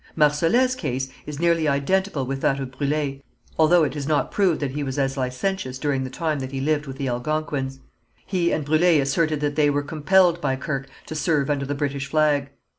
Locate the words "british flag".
11.75-12.49